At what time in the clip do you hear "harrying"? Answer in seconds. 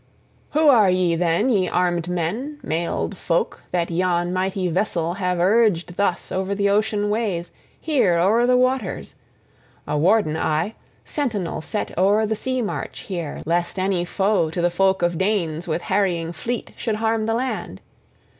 15.83-16.31